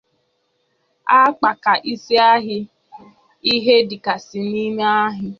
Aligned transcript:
àkpàaka 1.21 1.73
ise 1.93 2.25
ihe 3.53 3.75
dịgasị 3.89 4.39
n'ime 4.51 4.83
ha 4.95 5.05